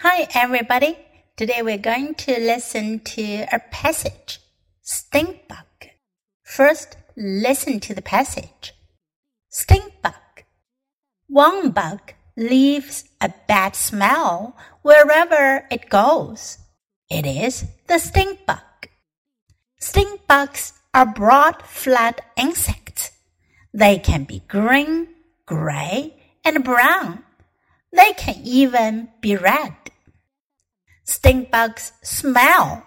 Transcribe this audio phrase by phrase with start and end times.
[0.00, 0.98] Hi, everybody.
[1.38, 4.40] Today we're going to listen to a passage.
[4.82, 5.88] Stink bug.
[6.42, 8.74] First, listen to the passage.
[9.48, 10.44] Stink bug.
[11.28, 16.58] One bug leaves a bad smell wherever it goes.
[17.08, 18.90] It is the stink bug.
[19.80, 23.12] Stink bugs are broad, flat insects.
[23.72, 25.08] They can be green,
[25.46, 27.24] gray, and brown.
[27.92, 29.72] They can even be red.
[31.06, 32.84] Stink bugs smell.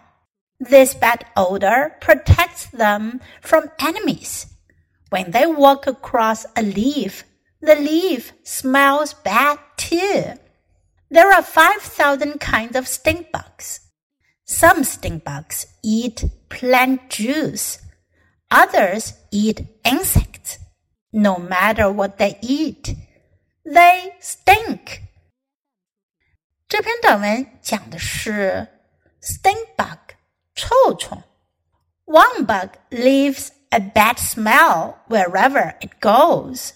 [0.60, 4.48] This bad odor protects them from enemies.
[5.10, 7.24] When they walk across a leaf,
[7.62, 10.34] the leaf smells bad too.
[11.10, 13.80] There are 5,000 kinds of stink bugs.
[14.46, 17.80] Some stink bugs eat plant juice.
[18.52, 20.60] Others eat insects.
[21.14, 22.96] No matter what they eat,
[23.66, 25.04] they stink.
[26.70, 28.68] 这篇短文讲的是
[29.24, 29.98] stink bug
[30.54, 31.24] 臭虫。
[32.06, 36.70] One bug leaves a bad smell wherever it goes.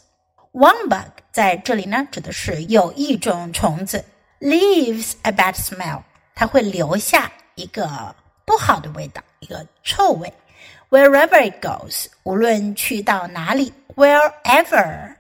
[0.52, 4.04] One bug 在这里呢指的是有一种虫子
[4.40, 6.02] leaves a bad smell，
[6.34, 10.34] 它会留下一个不好的味道，一个臭味。
[10.90, 15.16] Wherever it goes，无论去到哪里，wherever，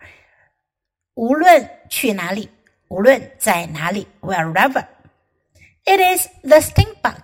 [1.13, 2.49] 无论去哪里。
[2.92, 7.22] 无论在哪里，wherever。It is the stink bug，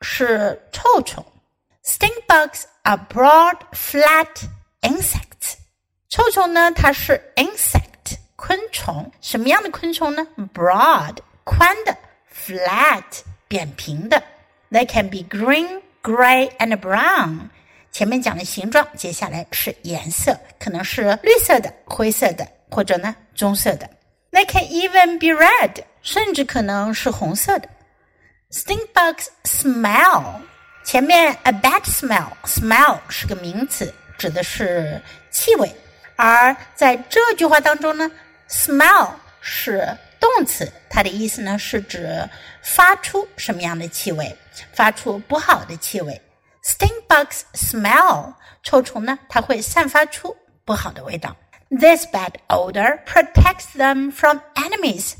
[0.00, 1.24] 是臭虫。
[1.84, 4.28] Stink bugs are broad, flat
[4.82, 5.54] insects。
[6.08, 9.10] 臭虫呢，它是 insect 昆虫。
[9.20, 10.26] 什么样的昆虫呢？
[10.52, 11.96] Broad 宽的，
[12.34, 13.04] flat
[13.48, 14.22] 扁平的。
[14.70, 17.48] They can be green, gray and brown。
[17.92, 23.88] 前面讲的形状，接下来是颜色，可能是绿色的、灰色的，或者呢棕色的。
[24.35, 27.69] They can even be red，甚至可能是红色的。
[28.51, 30.41] Stink bugs smell，
[30.83, 35.01] 前面 a bad smell，smell 是个名词，指的是
[35.31, 35.73] 气味。
[36.17, 38.11] 而在这句话当中呢
[38.49, 42.29] ，smell 是动词，它的意思呢是指
[42.61, 44.37] 发出什么样的气味，
[44.73, 46.21] 发出不好的气味。
[46.61, 50.35] Stink bugs smell，臭虫呢，它会散发出
[50.65, 51.35] 不好的味道。
[51.70, 55.14] This bad odor protects them from enemies.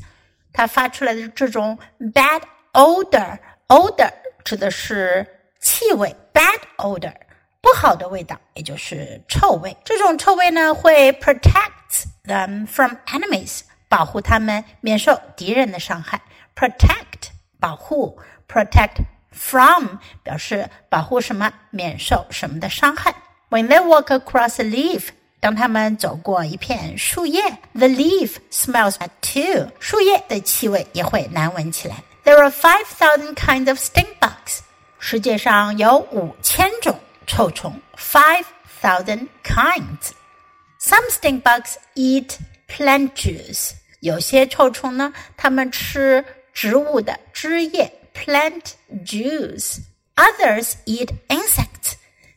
[0.51, 2.41] 它发出来的这种 bad
[2.73, 4.11] odor，odor
[4.43, 5.25] 指的是
[5.61, 7.13] 气味，bad odor
[7.61, 9.77] 不好的味道，也就是臭味。
[9.85, 16.21] 这种臭味呢，会 protect them from enemies，保护他们免受敌人的伤害。
[16.53, 17.29] protect
[17.61, 18.19] 保护，
[18.49, 23.15] protect from 表示保护什么，免受什么的伤害。
[23.49, 25.11] When they walk across a leaf.
[25.45, 27.41] 当他们走过一片树叶，
[27.73, 29.71] the leaf smells bad too。
[29.79, 32.03] 树叶的气味也会难闻起来。
[32.23, 34.59] There are five thousand kinds of stink bugs。
[34.99, 38.45] 世界上有五千种臭虫，five
[38.81, 42.35] thousand kinds。Some stink bugs eat
[42.67, 43.71] plant juice。
[44.01, 48.61] 有些臭虫呢，它们吃植物的汁液，plant
[49.03, 51.93] juice。Others eat insects。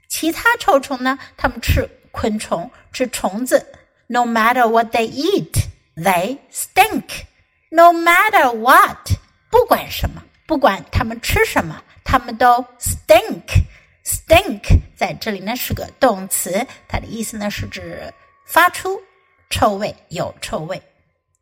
[0.09, 3.67] 其他臭虫呢，它们吃 昆虫吃虫子。
[4.07, 5.65] No matter what they eat,
[5.97, 7.25] they stink.
[7.71, 9.11] No matter what，
[9.51, 18.13] 不管什么，不管他们吃什么，他们都 stink。Stink 在这里呢是个动词，它的意思呢是指
[18.47, 19.03] 发出
[19.49, 20.83] 臭味，有臭味。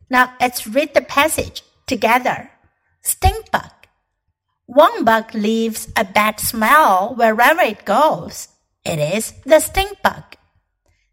[0.07, 2.47] Now let's read the passage together.
[3.03, 3.69] Stink bug.
[4.65, 8.47] One bug leaves a bad smell wherever it goes.
[8.83, 10.36] It is the stink bug.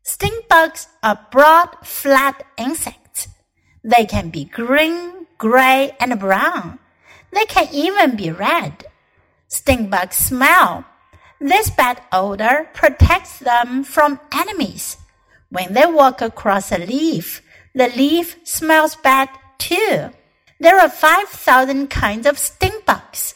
[0.08, 3.28] Stink bugs are broad, flat insects.
[3.84, 6.78] They can be green, gray, and brown.
[7.34, 8.86] They can even be red.
[9.48, 10.86] Stink bugs smell.
[11.42, 14.98] This bad odor protects them from enemies.
[15.50, 17.42] When they walk across a leaf,
[17.74, 20.12] the leaf smells bad too.
[20.60, 23.34] There are 5,000 kinds of stink bugs.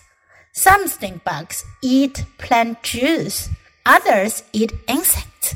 [0.52, 3.50] Some stink bugs eat plant juice.
[3.88, 5.56] Others eat insects.